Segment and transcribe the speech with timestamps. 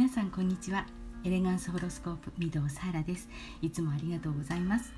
[0.00, 0.86] 皆さんこんにちは。
[1.24, 3.28] エレガンスホロスコープ御堂サーラです。
[3.60, 4.94] いつもありがとうございます。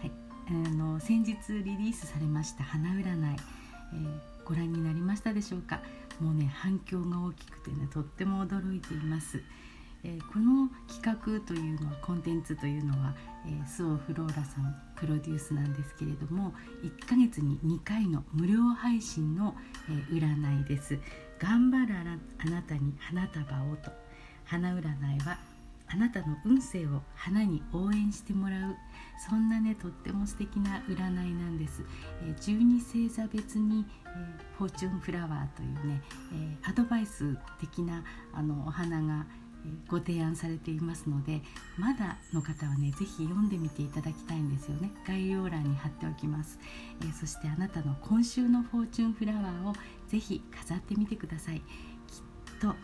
[0.00, 0.12] はい。
[0.46, 5.80] あの先日リリースされました花占い、えー、ご覧になりましたでしょうか？
[6.20, 9.42] もうね反響が大きくてねとっても驚いています。
[10.04, 13.14] えー、この企画というのはコンテンツというのは、
[13.46, 16.52] えー、スオフローラさんプロデュースなんですけれども
[16.82, 19.54] 1ヶ月に2回の無料配信の、
[19.88, 20.98] えー、占いです。
[21.42, 23.90] 頑張るあなたに花束をと。
[24.44, 25.38] 花占いは
[25.88, 28.76] あなたの運勢を花に応援してもらう。
[29.28, 31.84] そんなねとっても素敵な占いなんです、
[32.24, 39.26] え、12星座別に、えー、フォーチュンフラワーというね、えー、アドバイス的なあのお花が、
[39.88, 41.42] ご提案されていますので
[41.78, 44.90] まだの方はね是非読んでみていただきたいんですよね。
[45.06, 46.58] 概要欄に貼っておきます、
[47.00, 49.72] えー、そしてあなたの今週のフォーチュンフラワーを
[50.08, 51.60] 是非飾ってみてください。
[51.60, 51.64] きっ
[52.60, 52.74] と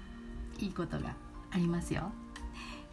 [0.64, 1.14] いいことが
[1.50, 2.11] ありますよ。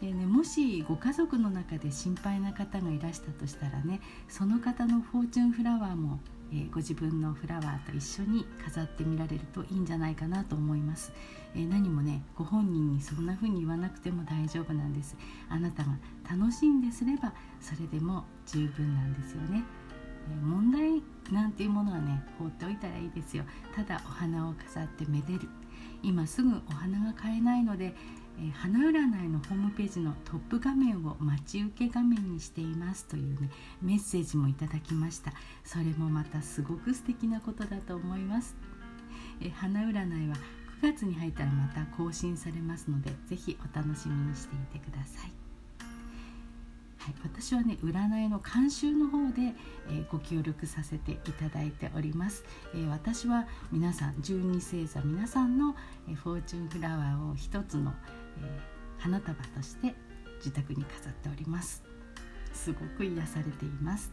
[0.00, 6.20] でね、もしご家族の中で心配な方がいらしたとしたらねその方のフォーチュンフラワーも
[6.52, 11.12] えー、ご自分のフラワーと一緒に飾ってみられるといいんじゃないかなと思います、
[11.54, 15.16] えー、何もねご本人にそんな風に言わなくても大丈夫なんです。
[15.48, 15.98] あなたが
[16.30, 19.64] 楽しんですればそれでも十分なんですよね、
[20.30, 21.02] えー、問題
[21.32, 23.44] なんていうものはね放っておいたらいいですよ。
[23.74, 25.48] ただお花を飾ってめでる。
[26.02, 27.94] 今すぐお花が買えないので
[28.38, 35.32] え花占いのホームページのトップ画面を待ち受け画面にしていますというねメッセージもいただきました。
[35.64, 38.56] それもまたすごく素敵なことだと思います。
[39.40, 40.36] え花占いは
[40.82, 45.32] 9月に入ったらまた更新されますのでぜひお楽しみにしていてください。
[47.06, 49.54] はい、私はね占いの監修の方で、
[49.88, 55.76] えー、ご協力させていただいております、えー、私は皆さん12星座皆さんの、
[56.08, 57.94] えー、フォーチュンフラワーを一つの、
[58.42, 58.60] え
[58.98, 59.94] 花束として
[60.38, 61.82] 自宅に飾っております。
[62.52, 64.10] すごく癒されています。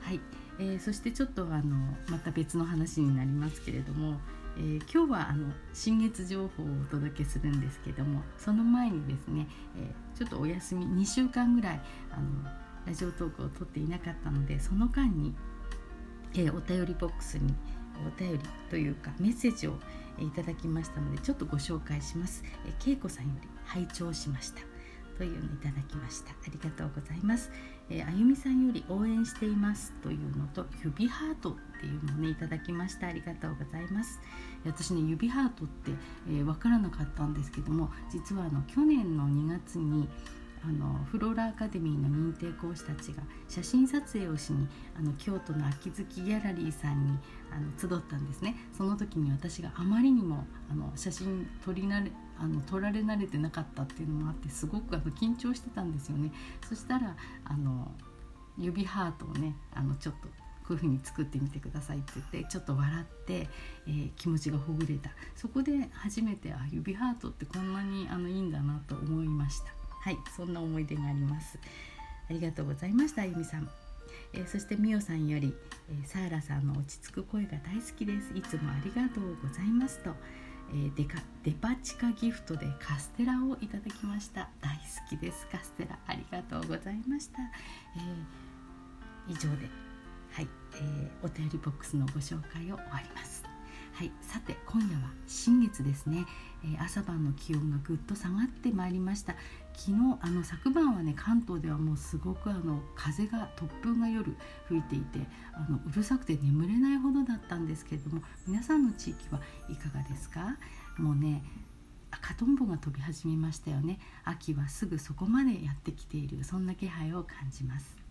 [0.00, 0.20] はい、
[0.58, 1.76] えー、そしてちょっとあの
[2.08, 4.20] また別の話になりますけれども、
[4.56, 9.46] えー、今日はあの新月情報をお届けするんですけどもその前にですね、
[9.78, 12.50] え、ちょっとお休み2週間ぐらいあの
[12.86, 15.34] ラジオトークを撮っていなかったのでその間に、
[16.34, 17.54] えお便りボックスに
[18.04, 18.40] お便り
[18.70, 19.74] というかメッセージを
[20.18, 22.42] いただきましたのでちょっとご紹介します。
[22.66, 24.60] えけいこさんより拝聴しました。
[25.18, 26.30] というのいただきました。
[26.30, 27.50] ありがとうございます、
[27.90, 34.20] えー、あゆみさんより応援していますというのと指ハートっていうのをねいただきましたありがとうございます。
[34.64, 35.92] 私ね指ハートって、
[36.28, 40.08] えー、分からなかったんですけども実はあの去年の2月に
[40.64, 47.18] あのフローラアカデミーの認定講師たちが写真撮影をしにあの京都の秋月ギャラリーさんに
[47.50, 48.56] あの集ったんですね。
[48.76, 56.32] その時に私があまりにもあの写真撮り慣れあの撮られ慣れてなかったっていうのもあってすごくあの緊張してたんですよね。
[56.68, 57.90] そしたらあの
[58.56, 63.48] 指ハートをねあのちょっとこういう風に作ってみてくださいって言ってちょっと笑って、
[63.86, 65.10] えー、気持ちがほぐれた。
[65.34, 69.81] そこで初めてあ指ハートってこんなにあのいいんだなと思いました。
[70.02, 71.58] はいそんな思い出があります。
[72.28, 73.68] ありがとうございましたあゆみさん。
[74.32, 75.54] えー、そしてみおさんより、
[75.90, 78.32] えー、サーラさんの落ち着く声が大好きです。
[78.34, 80.10] いつもありがとうございますと、
[80.72, 84.48] えー、デカデパ地下ギフトでカステラをいただきました。
[84.60, 85.46] 大好きです。
[85.52, 88.00] カステラありがとうございました、え
[89.28, 89.68] 以上で
[90.32, 93.44] はい、えお便りボックスのご紹介を終わります。
[93.94, 96.24] はい、さて今夜は新月ですね、
[96.64, 99.36] えー、朝晩の気温がぐっと下がってまいりました。
[99.74, 104.36] 昨日あの昨晩はね関東ではもうすごくあの風が突風が夜
[104.68, 105.20] 吹いていて
[105.54, 110.56] あのうるさくて眠れないほどだったんですけれども皆さんの地域はいかがですか？
[110.98, 111.42] もうね
[112.10, 113.98] 赤とんぼが飛び始めましたよね。
[114.24, 118.01] 秋はすぐそこまでやってきているそんな気配を感じます。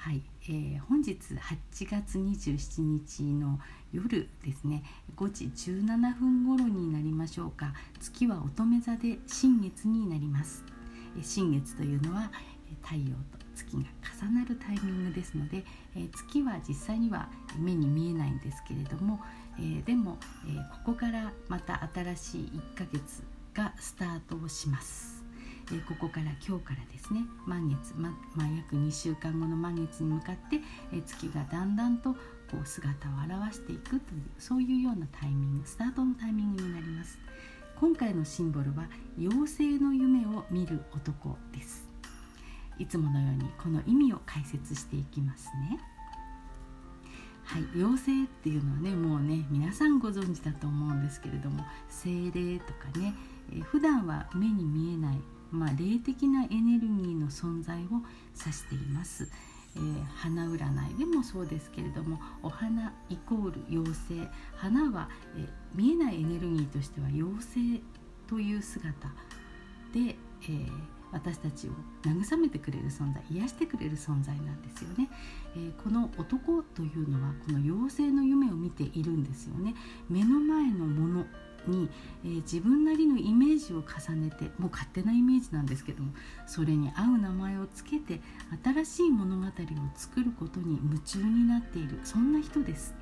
[0.00, 1.36] はい、えー、本日8
[1.82, 3.60] 月27日の
[3.92, 4.82] 夜ですね。
[5.14, 7.74] 5時17分頃になりましょうか。
[8.00, 10.64] 月は乙女座で新月になります。
[11.20, 12.30] 新月というのは
[12.80, 13.82] 太陽と月が
[14.24, 15.64] 重なるタイミングですので、
[15.94, 19.20] え月は実際には目に見えないんですけれども、
[19.58, 20.16] えでも、
[20.48, 25.19] えここからまた新しい1ヶ月がスタートをします。
[25.72, 30.60] えここから今日からですね満月、ままあ、約2週間後の満月に向かって、
[30.92, 33.12] え月がだんだんとこう姿を
[33.46, 34.00] 現していくという
[34.38, 37.18] そういうようなタイミングスタートのタイミングになります。
[37.78, 38.88] 今回のシンボルは
[39.18, 41.88] 妖精の夢を見る男です。
[42.78, 45.78] いつものようにこの意味を解説していきますね。
[47.44, 53.14] はい、妖精っていうのはねもうね皆さんご存知だと思うんですけれども精霊とかね、
[53.52, 55.20] え、普段は目に見えない、
[55.50, 58.02] まあ、霊的なエネルギーの存在を
[58.38, 59.28] 指しています。
[59.76, 64.28] えー、花占いでもそうですけれどもお花イコール妖精。
[64.56, 67.80] 花は、えー、見えないエネルギーとしては妖精
[68.26, 69.08] という姿
[69.92, 70.70] で、えー、
[71.12, 75.08] 私たちを慰めてくれる存在癒してくれる存在なんですよね、
[75.56, 79.74] えー、この男というのはこの妖精の夢を見ているんですよね。
[80.08, 81.26] 目の前のもの
[81.66, 81.88] に、
[82.24, 86.12] えー、自分なりのイメージを重ねてもう勝手なイメージなんですけども
[86.46, 88.20] それに合う名前を付けて
[88.62, 89.50] 新しい物語を
[89.94, 92.94] 作ることに夢中になっているそんな人です、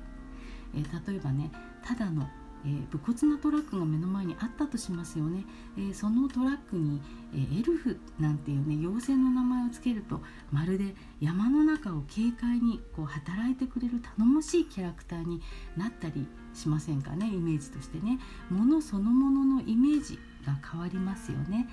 [0.75, 1.51] えー、例えばね
[1.85, 2.27] ただの
[2.65, 5.45] えー、武骨なトラックが目の前にあったとしますよね、
[5.77, 7.01] えー、そのトラックに、
[7.33, 10.21] えー、エルフなんていうね妖精の名前を付けると
[10.51, 15.41] まるで山の中を軽快にこう働いてくれる頼もしいキャラクターに
[15.77, 18.19] なったりしませんかねイメージとしてね。
[18.49, 21.67] ものそのもののイメージが変わりますよね、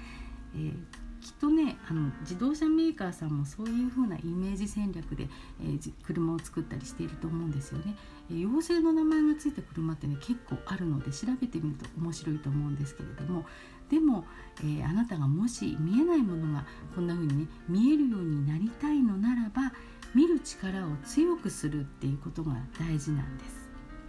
[0.55, 5.29] えーきっとねあの自動車メーカーさんもそういう風なイメージ戦略で、
[5.61, 7.97] えー、車を作ったりしていると思うんですよね、
[8.31, 13.45] えー、妖精の名前が付いた車ってね結構あるので調べてみると面白いと思うんですけれども。
[13.91, 14.25] でも、
[14.59, 19.73] えー、あなたがもし見えないものがこんな風にね見えるようになりたいのならば
[20.13, 23.66] 見る力を強くするっていうことが大事なんです。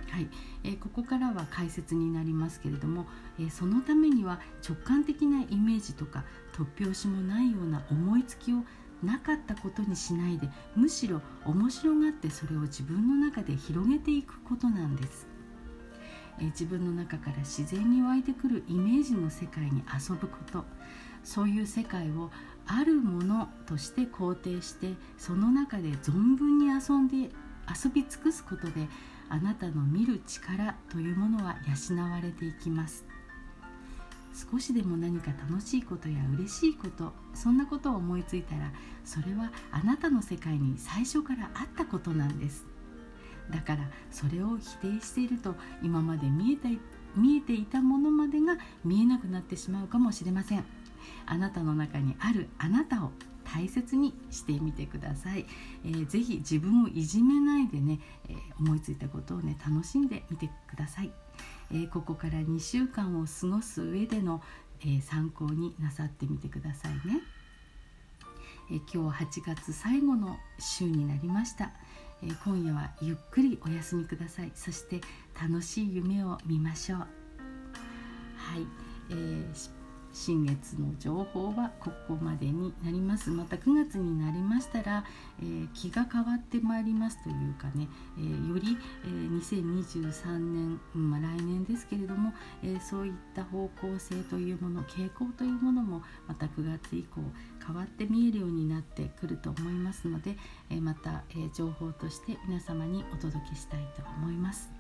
[0.10, 0.30] はい、
[0.64, 3.06] えー、ここからは解説になりますけれども、
[3.40, 6.24] えー、そのためには直感的なイメージとか
[6.54, 8.58] 突拍子もないような思いつきを
[9.04, 15.28] なかったことにしないでむしろ面白がってそれを自分の中で広げていくことなんです、
[16.40, 20.66] えー、自分の中から自然に湧いてくるイメージの世界に遊ぶこと。
[21.28, 22.32] そういう世界を
[22.66, 27.32] あるものとして肯定してその中で存分に遊んで
[27.68, 28.88] 遊び尽くすことで
[29.30, 31.58] あなたの見る力というものは
[31.90, 33.06] 養われていきます。
[34.52, 38.72] 少しでも何か楽しいことや嬉しいことそんなことを思いついたら
[39.04, 42.66] それはあなたの世界に最初からあったことなんです。
[43.50, 46.70] だからそれを否定していると今まで見えた
[47.16, 50.64] 見えていたものまでが見えなくなってしまうかもしれません。
[51.26, 53.12] あなたの中にあるあなたを
[53.54, 55.46] 大切にしてみてください、
[55.86, 58.00] えー、ぜひ自分をいじめないでね、
[58.30, 61.12] えー、思いついたことをね楽しんでみてください、
[61.72, 64.42] えー、ここから2週間を過ごす上での、
[64.86, 67.22] え参考になさってみてくださいね、
[68.72, 71.72] え今日8月最後の週になりました、
[72.22, 74.52] え今夜はゆっくりお休みください。
[74.54, 75.02] そして
[75.40, 77.00] 楽しい夢を見ましょう。
[77.00, 77.08] はい、
[79.10, 79.77] えー
[80.14, 85.06] 新月の情報はここまでになりますまた9月になりましたら、
[85.40, 87.88] えー、気が変わってまいりますというかね、
[88.18, 92.34] えー、より、えー、2023年、まあ、来年ですけれども、
[92.64, 97.22] えそういった方向性というもの傾向というものもまた9月以降
[97.66, 100.38] 変わって見えるようになってくると思いますので、
[100.70, 104.72] えまた、え情報として皆様にお届けしたいと思います。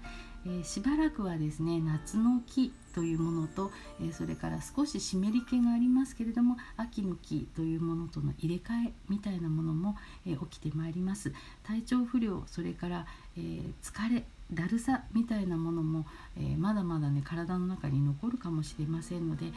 [0.48, 3.72] え、しばらくはですね夏の木というものと、
[4.02, 9.96] え、それから少し湿り気がありますけれども秋の木というものとの入れ替えみたいなものも、
[10.26, 11.34] え、起きてまいります。
[11.64, 13.06] 体調不良それから、
[13.36, 13.40] え
[13.82, 16.06] 疲れだるさみたいなものも、
[16.38, 19.50] えまだまだね体の中に残るかもしれませんので、え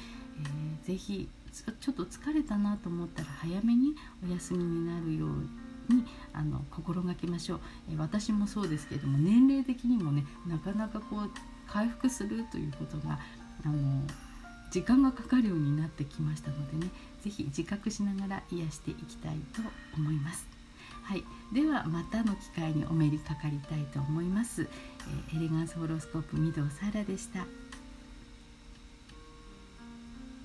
[0.82, 3.94] ー、ぜひちょっと疲れたなと思ったら早めに
[4.26, 7.61] お休みになるようににあの心がけましょう、
[7.92, 11.30] え私もそうですけれども年齢的にもねなかなかこう
[11.68, 13.18] 回復するということが
[13.64, 14.02] あの
[14.70, 16.92] 時間がかかるようになってきましたのでね
[17.23, 19.62] 是非自覚しながら癒していきたいと
[19.97, 20.47] 思います。
[21.02, 24.68] はい、ではまたの機会にお目にかかりたいと思います。
[25.32, 27.59] えー、エレガンスホロスコープ御堂サラでした。